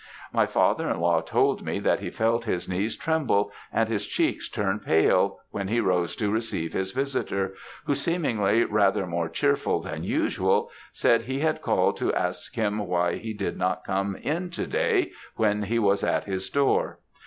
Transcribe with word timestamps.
"My 0.33 0.47
father 0.47 0.89
in 0.89 0.99
law 0.99 1.21
told 1.21 1.61
me 1.63 1.77
that 1.77 1.99
he 1.99 2.09
felt 2.09 2.45
his 2.45 2.67
knees 2.67 2.97
tremble, 2.97 3.51
and 3.71 3.87
his 3.87 4.07
cheek 4.07 4.41
turn 4.51 4.79
pale, 4.79 5.37
when 5.51 5.67
he 5.67 5.79
rose 5.79 6.15
to 6.15 6.31
receive 6.31 6.73
his 6.73 6.91
visitor, 6.91 7.53
who 7.85 7.93
seemingly 7.93 8.63
rather 8.63 9.05
more 9.05 9.29
cheerful 9.29 9.79
than 9.79 10.03
usual, 10.03 10.71
said 10.91 11.21
he 11.21 11.41
had 11.41 11.61
called 11.61 11.97
to 11.97 12.11
ask 12.15 12.55
him 12.55 12.79
why 12.79 13.17
he 13.19 13.31
did 13.31 13.57
not 13.57 13.85
come 13.85 14.15
in 14.15 14.49
to 14.49 14.65
day, 14.65 15.11
when 15.35 15.61
he 15.61 15.77
was 15.77 16.03
at 16.03 16.23
his 16.23 16.49
door. 16.49 16.97